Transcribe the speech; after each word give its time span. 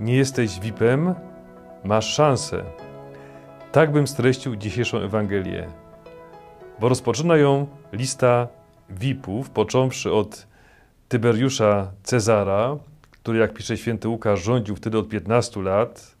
nie 0.00 0.16
jesteś 0.16 0.60
VIP-em, 0.60 1.14
masz 1.84 2.14
szansę. 2.14 2.64
Tak 3.72 3.92
bym 3.92 4.06
streścił 4.06 4.56
dzisiejszą 4.56 4.98
Ewangelię. 4.98 5.68
Bo 6.80 6.88
rozpoczyna 6.88 7.36
ją 7.36 7.66
lista 7.92 8.48
VIP-ów, 8.90 9.50
począwszy 9.50 10.12
od 10.12 10.46
Tyberiusza 11.08 11.92
Cezara, 12.02 12.76
który, 13.10 13.38
jak 13.38 13.54
pisze 13.54 13.76
święty 13.76 14.08
Łukasz, 14.08 14.42
rządził 14.42 14.76
wtedy 14.76 14.98
od 14.98 15.08
15 15.08 15.62
lat. 15.62 16.16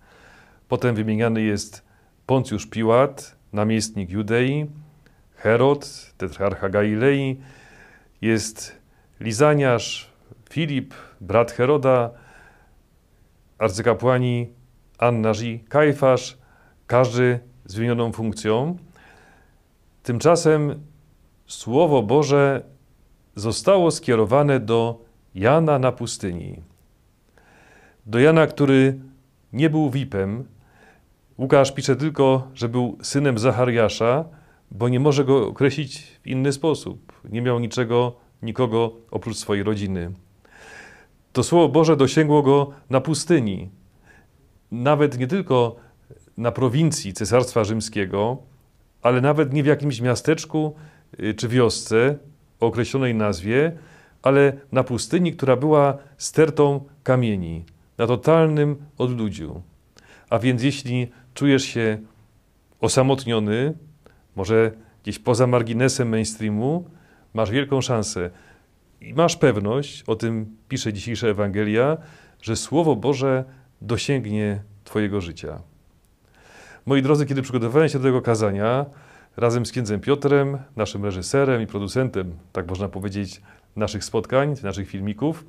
Potem 0.68 0.94
wymieniany 0.94 1.42
jest 1.42 1.84
Poncjusz 2.26 2.66
Piłat, 2.66 3.36
namiestnik 3.52 4.10
Judei, 4.10 4.66
Herod, 5.36 6.12
tetrarcha 6.18 6.68
Galilei, 6.68 7.40
jest 8.22 8.78
Lizaniarz, 9.20 10.10
Filip, 10.50 10.94
brat 11.20 11.52
Heroda, 11.52 12.10
arcykapłani 13.62 14.48
Annaż 14.98 15.42
i 15.42 15.60
Kajfasz, 15.68 16.38
każdy 16.86 17.40
z 17.64 17.74
wymienioną 17.74 18.12
funkcją. 18.12 18.76
Tymczasem 20.02 20.82
Słowo 21.46 22.02
Boże 22.02 22.62
zostało 23.36 23.90
skierowane 23.90 24.60
do 24.60 25.04
Jana 25.34 25.78
na 25.78 25.92
pustyni. 25.92 26.62
Do 28.06 28.18
Jana, 28.18 28.46
który 28.46 28.98
nie 29.52 29.70
był 29.70 29.90
VIP-em. 29.90 30.44
Łukasz 31.38 31.72
pisze 31.72 31.96
tylko, 31.96 32.48
że 32.54 32.68
był 32.68 32.98
synem 33.02 33.38
Zachariasza, 33.38 34.24
bo 34.70 34.88
nie 34.88 35.00
może 35.00 35.24
go 35.24 35.46
określić 35.46 36.20
w 36.22 36.26
inny 36.26 36.52
sposób. 36.52 37.12
Nie 37.30 37.42
miał 37.42 37.60
niczego, 37.60 38.16
nikogo 38.42 38.92
oprócz 39.10 39.36
swojej 39.36 39.62
rodziny. 39.62 40.12
To 41.32 41.42
Słowo 41.42 41.68
Boże 41.68 41.96
dosięgło 41.96 42.42
go 42.42 42.70
na 42.90 43.00
pustyni. 43.00 43.68
Nawet 44.70 45.18
nie 45.18 45.26
tylko 45.26 45.76
na 46.36 46.52
prowincji 46.52 47.12
Cesarstwa 47.12 47.64
Rzymskiego, 47.64 48.38
ale 49.02 49.20
nawet 49.20 49.52
nie 49.52 49.62
w 49.62 49.66
jakimś 49.66 50.00
miasteczku 50.00 50.74
y, 51.20 51.34
czy 51.34 51.48
wiosce 51.48 52.18
o 52.60 52.66
określonej 52.66 53.14
nazwie, 53.14 53.72
ale 54.22 54.52
na 54.72 54.84
pustyni, 54.84 55.32
która 55.32 55.56
była 55.56 55.98
stertą 56.16 56.84
kamieni, 57.02 57.64
na 57.98 58.06
totalnym 58.06 58.76
odludziu. 58.98 59.62
A 60.30 60.38
więc 60.38 60.62
jeśli 60.62 61.08
czujesz 61.34 61.62
się 61.62 61.98
osamotniony, 62.80 63.74
może 64.36 64.72
gdzieś 65.02 65.18
poza 65.18 65.46
marginesem 65.46 66.08
mainstreamu, 66.08 66.84
masz 67.34 67.50
wielką 67.50 67.80
szansę 67.80 68.30
i 69.02 69.14
masz 69.14 69.36
pewność, 69.36 70.02
o 70.06 70.16
tym 70.16 70.56
pisze 70.68 70.92
dzisiejsza 70.92 71.26
Ewangelia, 71.26 71.96
że 72.42 72.56
Słowo 72.56 72.96
Boże 72.96 73.44
dosięgnie 73.80 74.62
Twojego 74.84 75.20
życia. 75.20 75.62
Moi 76.86 77.02
drodzy, 77.02 77.26
kiedy 77.26 77.42
przygotowałem 77.42 77.88
się 77.88 77.98
do 77.98 78.04
tego 78.04 78.22
kazania, 78.22 78.86
razem 79.36 79.66
z 79.66 79.72
księdzem 79.72 80.00
Piotrem, 80.00 80.58
naszym 80.76 81.04
reżyserem 81.04 81.62
i 81.62 81.66
producentem, 81.66 82.32
tak 82.52 82.68
można 82.68 82.88
powiedzieć, 82.88 83.40
naszych 83.76 84.04
spotkań, 84.04 84.54
naszych 84.62 84.88
filmików, 84.88 85.44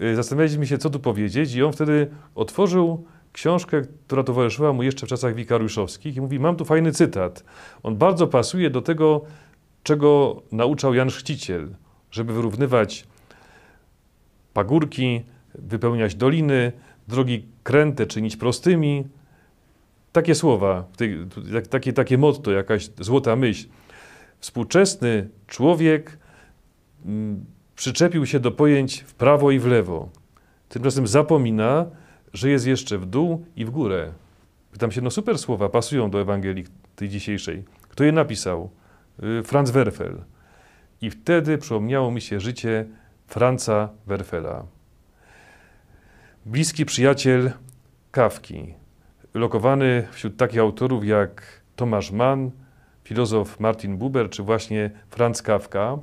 y, 0.00 0.16
zastanawialiśmy 0.16 0.66
się, 0.66 0.78
co 0.78 0.90
tu 0.90 1.00
powiedzieć, 1.00 1.54
i 1.54 1.62
on 1.62 1.72
wtedy 1.72 2.10
otworzył 2.34 3.04
książkę, 3.32 3.82
która 4.06 4.22
towarzyszyła 4.22 4.72
mu 4.72 4.82
jeszcze 4.82 5.06
w 5.06 5.08
czasach 5.08 5.34
wikariuszowskich 5.34 6.16
i 6.16 6.20
mówi, 6.20 6.40
mam 6.40 6.56
tu 6.56 6.64
fajny 6.64 6.92
cytat. 6.92 7.44
On 7.82 7.96
bardzo 7.96 8.26
pasuje 8.26 8.70
do 8.70 8.82
tego, 8.82 9.22
czego 9.82 10.42
nauczał 10.52 10.94
Jan 10.94 11.08
Chrzciciel, 11.08 11.68
żeby 12.10 12.32
wyrównywać 12.32 13.06
pagórki, 14.54 15.22
wypełniać 15.54 16.14
doliny, 16.14 16.72
drogi 17.08 17.46
kręte 17.62 18.06
czynić 18.06 18.36
prostymi. 18.36 19.04
Takie 20.12 20.34
słowa, 20.34 20.84
takie, 21.70 21.92
takie 21.92 22.18
motto, 22.18 22.50
jakaś 22.50 22.90
złota 23.00 23.36
myśl. 23.36 23.68
Współczesny 24.40 25.28
człowiek 25.46 26.18
mm, 27.04 27.44
przyczepił 27.76 28.26
się 28.26 28.40
do 28.40 28.50
pojęć 28.50 29.00
w 29.00 29.14
prawo 29.14 29.50
i 29.50 29.58
w 29.58 29.66
lewo. 29.66 30.08
Tymczasem 30.68 31.06
zapomina, 31.06 31.86
że 32.32 32.50
jest 32.50 32.66
jeszcze 32.66 32.98
w 32.98 33.06
dół 33.06 33.44
i 33.56 33.64
w 33.64 33.70
górę. 33.70 34.12
Pytam 34.72 34.92
się, 34.92 35.00
no 35.00 35.10
super 35.10 35.38
słowa, 35.38 35.68
pasują 35.68 36.10
do 36.10 36.20
Ewangelii 36.20 36.64
tej 36.96 37.08
dzisiejszej. 37.08 37.64
Kto 37.88 38.04
je 38.04 38.12
napisał? 38.12 38.70
Y, 39.22 39.42
Franz 39.42 39.70
Werfel. 39.70 40.18
I 41.00 41.10
wtedy 41.10 41.58
przypomniało 41.58 42.10
mi 42.10 42.20
się 42.20 42.40
życie 42.40 42.86
Franza 43.26 43.88
Werfela. 44.06 44.64
Bliski 46.46 46.84
przyjaciel 46.84 47.52
Kawki, 48.10 48.74
lokowany 49.34 50.08
wśród 50.10 50.36
takich 50.36 50.60
autorów 50.60 51.06
jak 51.06 51.62
Tomasz 51.76 52.10
Mann, 52.10 52.50
filozof 53.04 53.60
Martin 53.60 53.96
Buber 53.96 54.30
czy 54.30 54.42
właśnie 54.42 54.90
Franz 55.10 55.42
Kawka. 55.42 55.98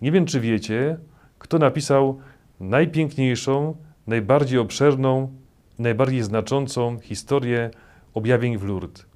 Nie 0.00 0.12
wiem, 0.12 0.26
czy 0.26 0.40
wiecie, 0.40 0.98
kto 1.38 1.58
napisał 1.58 2.20
najpiękniejszą, 2.60 3.76
najbardziej 4.06 4.58
obszerną, 4.58 5.32
najbardziej 5.78 6.22
znaczącą 6.22 6.98
historię 6.98 7.70
objawień 8.14 8.58
w 8.58 8.64
Lourdes. 8.64 9.06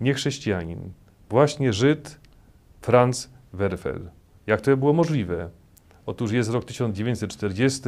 Nie 0.00 0.14
chrześcijanin, 0.14 0.92
właśnie 1.28 1.72
Żyd 1.72 2.20
Franz 2.82 3.30
Werfel. 3.52 4.10
Jak 4.46 4.60
to 4.60 4.76
było 4.76 4.92
możliwe? 4.92 5.50
Otóż 6.06 6.32
jest 6.32 6.50
rok 6.50 6.64
1940, 6.64 7.80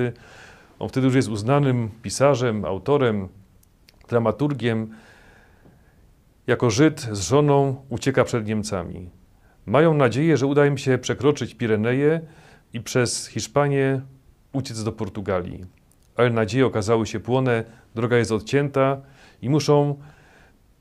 on 0.79 0.89
wtedy 0.89 1.07
już 1.07 1.17
jest 1.17 1.29
uznanym 1.29 1.91
pisarzem, 2.03 2.65
autorem, 2.65 3.29
dramaturgiem. 4.09 4.91
Jako 6.47 6.71
Żyd 6.71 7.01
z 7.01 7.21
żoną 7.21 7.85
ucieka 7.89 8.25
przed 8.25 8.47
Niemcami. 8.47 9.11
Mają 9.67 9.95
nadzieję, 9.95 10.37
że 10.37 10.47
uda 10.47 10.67
im 10.67 10.79
się 10.79 10.99
przekroczyć 10.99 11.55
Pireneje 11.55 12.21
i 12.73 12.81
przez 12.81 13.27
Hiszpanię 13.27 14.01
uciec 14.53 14.85
do 14.85 14.93
Portugalii. 14.93 15.65
Ale 16.17 16.31
nadzieje 16.31 16.67
okazały 16.67 17.07
się 17.07 17.21
płone, 17.21 17.65
droga 17.95 18.17
jest 18.17 18.33
odcięta 18.33 19.01
i 19.43 19.51
muszą 19.51 19.97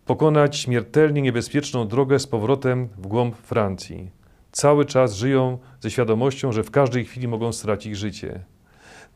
pokonać 0.05 0.57
śmiertelnie 0.57 1.21
niebezpieczną 1.21 1.87
drogę 1.87 2.19
z 2.19 2.27
powrotem 2.27 2.89
w 2.97 3.07
głąb 3.07 3.35
Francji. 3.35 4.11
Cały 4.55 4.85
czas 4.85 5.15
żyją 5.15 5.57
ze 5.79 5.91
świadomością, 5.91 6.51
że 6.51 6.63
w 6.63 6.71
każdej 6.71 7.05
chwili 7.05 7.27
mogą 7.27 7.53
stracić 7.53 7.97
życie. 7.97 8.39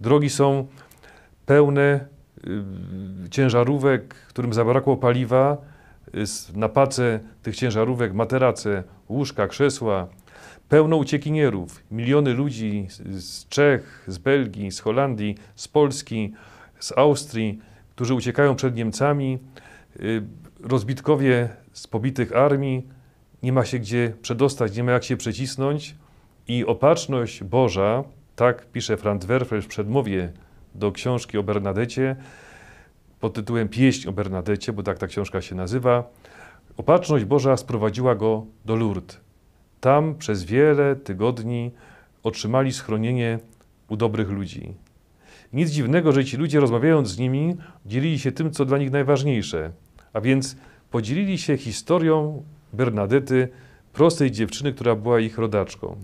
Drogi 0.02 0.30
są 0.30 0.68
pełne 1.46 2.06
y, 3.26 3.30
ciężarówek, 3.30 4.16
którym 4.16 4.54
zabrakło 4.54 4.98
paliwa, 4.98 5.58
na 6.56 6.70
pace 6.70 7.20
tych 7.44 7.56
ciężarówek 7.56 8.14
materace, 8.14 8.84
łóżka, 9.10 9.48
krzesła, 9.48 10.08
pełno 10.70 10.98
uciekinierów, 10.98 11.84
miliony 11.92 12.34
ludzi 12.34 12.88
z 13.10 13.48
Czech, 13.48 14.04
z 14.08 14.18
Belgii, 14.18 14.72
z 14.72 14.80
Holandii, 14.80 15.36
z 15.56 15.68
Polski, 15.68 16.34
z 16.80 16.98
Austrii, 16.98 17.60
którzy 17.96 18.14
uciekają 18.14 18.56
przed 18.56 18.76
Niemcami, 18.76 19.40
y, 20.00 20.24
rozbitkowie 20.60 21.50
z 21.74 21.88
pobitych 21.88 22.36
armii, 22.36 22.99
nie 23.44 23.54
ma 23.54 23.66
się 23.66 23.80
gdzie 23.80 24.14
przedostać, 24.22 24.78
nie 24.78 24.84
ma 24.84 24.92
jak 24.92 25.04
się 25.04 25.18
przecisnąć 25.18 25.96
i 26.48 26.66
opatrzność 26.66 27.44
Boża, 27.44 28.04
tak 28.36 28.66
pisze 28.72 28.98
Franz 28.98 29.26
Werfel 29.26 29.62
w 29.62 29.68
przedmowie 29.68 30.34
do 30.76 30.92
książki 30.92 31.38
o 31.38 31.44
Bernadecie, 31.44 32.16
pod 33.20 33.34
tytułem 33.34 33.70
Pieśń 33.70 34.10
o 34.10 34.12
Bernadecie, 34.12 34.74
bo 34.74 34.84
tak 34.84 34.98
ta 34.98 35.08
książka 35.08 35.42
się 35.42 35.56
nazywa. 35.56 36.04
Opatrzność 36.78 37.26
Boża 37.26 37.58
sprowadziła 37.58 38.16
go 38.16 38.46
do 38.66 38.76
Lourdes. 38.76 39.20
Tam 39.82 40.16
przez 40.16 40.44
wiele 40.44 40.96
tygodni 40.96 41.72
otrzymali 42.24 42.74
schronienie 42.74 43.40
u 43.90 43.98
dobrych 43.98 44.30
ludzi. 44.30 44.74
Nic 45.54 45.70
dziwnego, 45.70 46.12
że 46.12 46.26
ci 46.26 46.38
ludzie 46.38 46.60
rozmawiając 46.60 47.08
z 47.08 47.18
nimi, 47.18 47.58
dzielili 47.86 48.20
się 48.20 48.32
tym, 48.32 48.52
co 48.52 48.66
dla 48.66 48.78
nich 48.78 48.92
najważniejsze, 48.92 49.72
a 50.14 50.22
więc 50.22 50.56
podzielili 50.92 51.38
się 51.38 51.58
historią 51.58 52.44
Bernadety, 52.74 53.48
prostej 53.94 54.32
dziewczyny, 54.32 54.74
która 54.74 54.96
była 54.96 55.20
ich 55.20 55.38
rodaczką. 55.38 55.96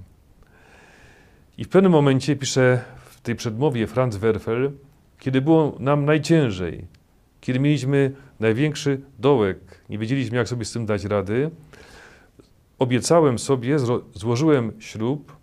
I 1.57 1.63
w 1.63 1.69
pewnym 1.69 1.91
momencie 1.91 2.35
pisze 2.35 2.81
w 3.06 3.21
tej 3.21 3.35
przedmowie 3.35 3.88
Franz 3.88 4.15
Werfel, 4.15 4.71
kiedy 5.19 5.41
było 5.41 5.75
nam 5.79 6.06
najciężej, 6.06 6.88
kiedy 7.41 7.59
mieliśmy 7.59 8.12
największy 8.39 9.01
dołek, 9.19 9.57
nie 9.89 9.97
wiedzieliśmy, 9.97 10.38
jak 10.38 10.47
sobie 10.47 10.65
z 10.65 10.71
tym 10.71 10.85
dać 10.85 11.03
rady, 11.03 11.51
obiecałem 12.79 13.39
sobie, 13.39 13.77
złożyłem 14.13 14.71
ślub, 14.79 15.38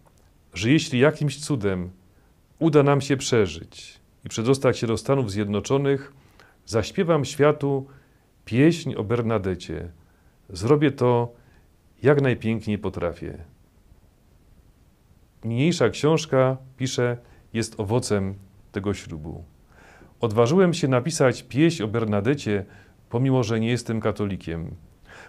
że 0.55 0.71
jeśli 0.71 0.99
jakimś 0.99 1.41
cudem 1.41 1.91
uda 2.59 2.83
nam 2.83 3.01
się 3.01 3.17
przeżyć 3.17 4.01
i 4.25 4.29
przedostać 4.29 4.79
się 4.79 4.87
do 4.87 4.97
Stanów 4.97 5.31
Zjednoczonych, 5.31 6.13
zaśpiewam 6.67 7.25
światu 7.25 7.87
pieśń 8.45 8.95
o 8.95 9.05
Bernadecie. 9.05 9.89
Zrobię 10.53 10.91
to 10.91 11.33
jak 12.03 12.23
najpiękniej 12.23 12.79
potrafię. 12.79 13.39
Niniejsza 15.45 15.91
książka, 15.91 16.57
pisze, 16.77 17.17
jest 17.53 17.81
owocem 17.81 18.35
tego 18.73 18.95
ślubu. 18.95 19.45
Odważyłem 20.21 20.75
się 20.75 20.89
napisać 20.89 21.43
pieśń 21.43 21.83
o 21.83 21.89
Bernadecie, 21.89 22.65
pomimo 23.11 23.43
że 23.43 23.61
nie 23.61 23.69
jestem 23.69 24.01
katolikiem. 24.01 24.75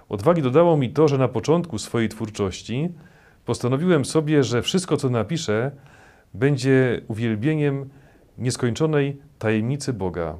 Odwagi 0.10 0.42
dodało 0.42 0.78
mi 0.78 0.90
to, 0.90 1.08
że 1.08 1.18
na 1.18 1.28
początku 1.28 1.78
swojej 1.78 2.10
twórczości 2.10 2.90
postanowiłem 3.46 4.06
sobie, 4.06 4.44
że 4.44 4.62
wszystko, 4.62 4.98
co 4.98 5.10
napiszę, 5.10 5.72
będzie 6.34 7.02
uwielbieniem 7.08 7.90
nieskończonej 8.38 9.18
tajemnicy 9.40 9.94
Boga. 9.94 10.38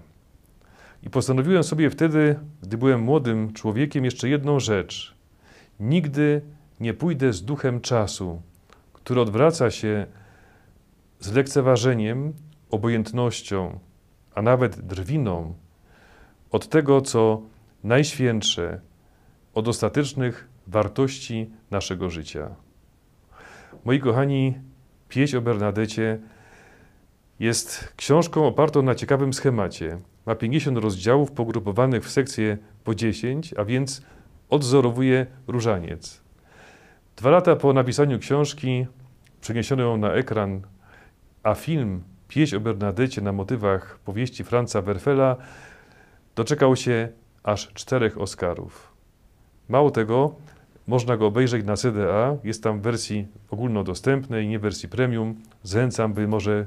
I 1.04 1.10
postanowiłem 1.10 1.64
sobie 1.64 1.90
wtedy, 1.90 2.40
gdy 2.62 2.78
byłem 2.78 3.02
młodym 3.02 3.54
człowiekiem, 3.54 4.06
jeszcze 4.06 4.30
jedną 4.30 4.60
rzecz. 4.60 5.16
Nigdy 5.80 6.42
nie 6.80 6.94
pójdę 6.94 7.34
z 7.34 7.46
duchem 7.46 7.82
czasu, 7.82 8.42
który 8.94 9.22
odwraca 9.22 9.72
się 9.72 10.06
z 11.20 11.32
lekceważeniem, 11.32 12.34
obojętnością, 12.72 13.80
a 14.36 14.42
nawet 14.42 14.82
drwiną 14.82 15.54
od 16.52 16.70
tego, 16.70 17.02
co 17.02 17.42
najświętsze, 17.84 18.80
od 19.54 19.68
ostatecznych 19.68 20.50
wartości 20.68 21.50
naszego 21.72 22.10
życia. 22.10 22.56
Moi 23.86 24.00
kochani, 24.00 24.54
pieśń 25.10 25.36
o 25.38 25.42
Bernadecie 25.42 26.20
jest 27.44 27.94
książką 27.96 28.48
opartą 28.48 28.82
na 28.82 28.96
ciekawym 28.96 29.34
schemacie. 29.34 30.00
Ma 30.26 30.36
50 30.36 30.78
rozdziałów 30.78 31.32
pogrupowanych 31.32 32.06
w 32.06 32.12
sekcje 32.12 32.58
po 32.84 32.96
10, 32.96 33.54
a 33.58 33.66
więc 33.66 34.02
odzorowuje 34.50 35.26
różaniec. 35.48 36.22
Dwa 37.16 37.30
lata 37.30 37.56
po 37.56 37.74
napisaniu 37.74 38.20
książki 38.20 38.88
przeniesiono 39.42 39.84
ją 39.84 39.98
na 39.98 40.12
ekran, 40.12 40.62
a 41.44 41.56
film 41.56 42.04
Pieśń 42.28 42.56
o 42.56 42.60
Bernadecie 42.60 43.22
na 43.22 43.32
motywach 43.32 44.00
powieści 44.06 44.44
Franza 44.44 44.82
Werfela 44.82 45.36
doczekał 46.36 46.76
się 46.76 47.10
aż 47.44 47.74
czterech 47.74 48.18
Oscarów. 48.18 48.94
Mało 49.70 49.92
tego, 49.92 50.36
można 50.88 51.18
go 51.18 51.28
obejrzeć 51.28 51.66
na 51.66 51.76
CDA, 51.76 52.38
jest 52.44 52.64
tam 52.64 52.80
w 52.80 52.82
wersji 52.82 53.28
ogólnodostępnej, 53.50 54.48
nie 54.48 54.60
wersji 54.60 54.90
premium. 54.90 55.36
Zachęcam, 55.64 56.14
by 56.14 56.28
może 56.28 56.66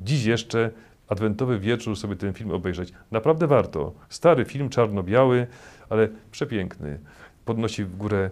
dziś 0.00 0.24
jeszcze 0.24 0.70
adwentowy 1.08 1.58
wieczór 1.58 1.96
sobie 1.96 2.16
ten 2.16 2.32
film 2.32 2.50
obejrzeć. 2.50 2.92
Naprawdę 3.10 3.46
warto. 3.46 3.92
Stary 4.08 4.44
film, 4.44 4.68
czarno-biały, 4.68 5.46
ale 5.88 6.08
przepiękny. 6.30 7.00
Podnosi 7.44 7.84
w 7.84 7.96
górę 7.96 8.30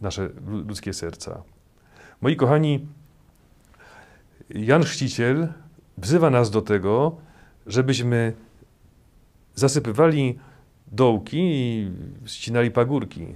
nasze 0.00 0.28
ludzkie 0.46 0.92
serca. 0.92 1.42
Moi 2.20 2.36
kochani, 2.36 2.86
Jan 4.50 4.82
Chrzciciel 4.82 5.48
wzywa 5.98 6.30
nas 6.30 6.50
do 6.50 6.62
tego, 6.62 7.16
żebyśmy 7.66 8.32
zasypywali 9.54 10.38
dołki 10.86 11.38
i 11.42 11.90
ścinali 12.26 12.70
pagórki. 12.70 13.26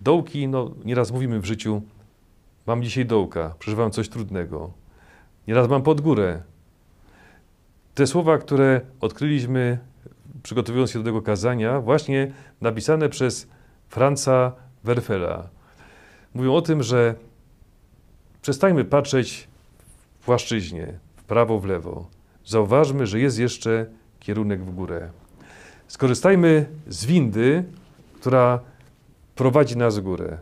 Dołki, 0.00 0.48
no 0.48 0.70
nieraz 0.84 1.12
mówimy 1.12 1.40
w 1.40 1.44
życiu, 1.44 1.82
mam 2.66 2.82
dzisiaj 2.82 3.06
dołka, 3.06 3.54
przeżywam 3.58 3.90
coś 3.90 4.08
trudnego. 4.08 4.72
Nieraz 5.48 5.68
mam 5.68 5.82
pod 5.82 6.00
górę. 6.00 6.42
Te 7.94 8.06
słowa, 8.06 8.38
które 8.38 8.80
odkryliśmy 9.00 9.78
przygotowując 10.42 10.90
się 10.90 10.98
do 10.98 11.04
tego 11.04 11.22
kazania, 11.22 11.80
właśnie 11.80 12.32
napisane 12.60 13.08
przez 13.08 13.48
Franza 13.88 14.52
Werfela. 14.84 15.48
Mówią 16.34 16.54
o 16.54 16.62
tym, 16.62 16.82
że 16.82 17.14
przestańmy 18.42 18.84
patrzeć 18.84 19.48
w 20.20 20.24
płaszczyźnie, 20.24 20.98
w 21.16 21.24
prawo, 21.24 21.58
w 21.58 21.64
lewo. 21.64 22.06
Zauważmy, 22.44 23.06
że 23.06 23.20
jest 23.20 23.38
jeszcze 23.38 23.86
kierunek 24.20 24.64
w 24.64 24.74
górę. 24.74 25.10
Skorzystajmy 25.88 26.66
z 26.88 27.06
windy, 27.06 27.64
która 28.20 28.60
prowadzi 29.34 29.76
nas 29.76 29.98
w 29.98 30.02
górę. 30.02 30.38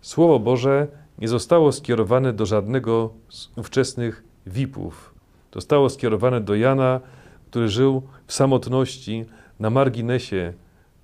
Słowo 0.00 0.38
Boże 0.38 0.86
nie 1.18 1.28
zostało 1.28 1.72
skierowane 1.72 2.32
do 2.32 2.46
żadnego 2.46 3.10
z 3.28 3.48
ówczesnych 3.56 4.24
VIP-ów. 4.46 5.17
Zostało 5.54 5.90
skierowane 5.90 6.40
do 6.40 6.54
Jana, 6.54 7.00
który 7.50 7.68
żył 7.68 8.02
w 8.26 8.32
samotności 8.32 9.24
na 9.60 9.70
marginesie 9.70 10.52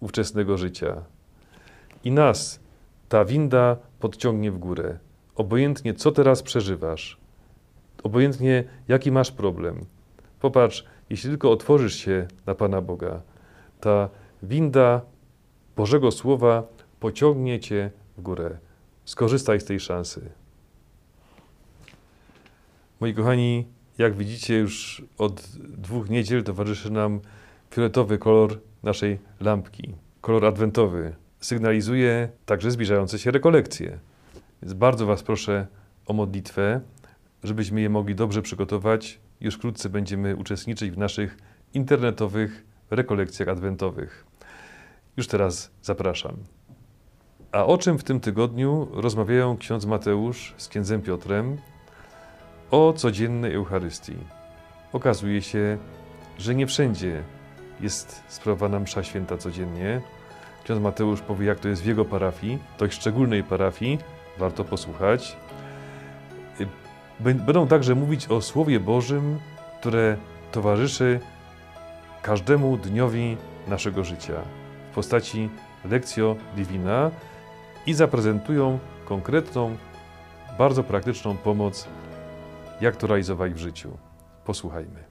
ówczesnego 0.01 0.59
życia. 0.59 1.03
I 2.05 2.13
nas 2.13 2.61
ta 3.09 3.25
winda 3.25 3.77
podciągnie 4.01 4.53
w 4.53 4.59
górę. 4.59 4.99
Obojętnie, 5.37 5.95
co 5.95 6.13
teraz 6.13 6.43
przeżywasz, 6.43 7.19
obojętnie, 8.03 8.65
jaki 8.89 9.13
masz 9.13 9.31
problem. 9.31 9.87
Popatrz, 10.41 10.85
jeśli 11.11 11.31
tylko 11.31 11.51
otworzysz 11.51 11.95
się 11.95 12.27
na 12.47 12.55
Pana 12.55 12.81
Boga, 12.81 13.21
ta 13.81 14.09
winda 14.43 15.01
Bożego 15.77 16.11
Słowa 16.11 16.63
pociągnie 17.01 17.61
cię 17.61 17.91
w 18.19 18.23
górę. 18.23 18.59
Skorzystaj 19.05 19.61
z 19.61 19.65
tej 19.65 19.81
szansy. 19.81 20.31
Moi 23.01 23.15
kochani, 23.15 23.67
jak 23.99 24.17
widzicie, 24.17 24.59
już 24.59 25.03
od 25.19 25.43
dwóch 25.59 26.11
niedziel 26.11 26.43
towarzyszy 26.43 26.91
nam 26.91 27.21
fioletowy 27.71 28.19
kolor 28.19 28.61
naszej 28.83 29.19
lampki. 29.41 29.95
Kolor 30.21 30.47
adwentowy 30.47 31.15
sygnalizuje 31.41 32.29
także 32.47 32.71
zbliżające 32.71 33.19
się 33.19 33.31
rekolekcje. 33.31 33.99
Więc 34.63 34.75
bardzo 34.75 35.07
Was 35.07 35.23
proszę 35.23 35.67
o 36.07 36.13
modlitwę, 36.13 36.81
żebyśmy 37.43 37.81
je 37.81 37.91
mogli 37.91 38.15
dobrze 38.15 38.43
przygotować. 38.43 39.21
Już 39.41 39.55
wkrótce 39.55 39.89
będziemy 39.89 40.37
uczestniczyć 40.37 40.91
w 40.91 40.99
naszych 40.99 41.39
internetowych 41.75 42.65
rekolekcjach 42.91 43.49
adwentowych. 43.49 44.27
Już 45.17 45.27
teraz 45.27 45.71
zapraszam. 45.83 46.37
A 47.53 47.67
o 47.67 47.79
czym 47.79 47.99
w 47.99 48.05
tym 48.05 48.21
tygodniu 48.21 48.89
rozmawiają 48.93 49.57
ksiądz 49.57 49.87
Mateusz 49.87 50.55
z 50.57 50.69
księdzem 50.69 51.03
Piotrem? 51.03 51.57
O 52.75 52.93
codziennej 52.93 53.55
Eucharystii. 53.55 54.17
Okazuje 54.93 55.43
się, 55.43 55.79
że 56.39 56.55
nie 56.55 56.67
wszędzie 56.67 57.23
jest 57.81 58.23
sprawowana 58.29 58.81
msza 58.81 59.03
święta 59.03 59.37
codziennie. 59.37 60.01
Ksiądz 60.65 60.83
Mateusz 60.83 61.21
powie, 61.21 61.47
jak 61.47 61.61
to 61.61 61.69
jest 61.69 61.83
w 61.83 61.87
jego 61.87 62.05
parafii, 62.05 62.59
dość 62.79 62.95
szczególnej 63.01 63.45
parafii, 63.45 63.99
warto 64.39 64.65
posłuchać. 64.65 65.37
Będą 67.21 67.67
także 67.67 67.95
mówić 67.95 68.29
o 68.29 68.41
Słowie 68.41 68.81
Bożym, 68.81 69.39
które 69.81 70.17
towarzyszy 70.53 71.21
każdemu 72.23 72.77
dniowi 72.77 73.37
naszego 73.69 74.05
życia 74.05 74.35
w 74.91 74.95
postaci 74.95 75.49
Lectio 75.85 76.37
Divina 76.57 77.11
i 77.87 77.95
zaprezentują 77.95 78.79
konkretną, 79.05 79.77
bardzo 80.59 80.85
praktyczną 80.85 81.37
pomoc, 81.37 81.89
jak 82.81 82.97
to 82.97 83.07
realizować 83.07 83.53
w 83.53 83.59
życiu. 83.59 83.99
Posłuchajmy. 84.45 85.04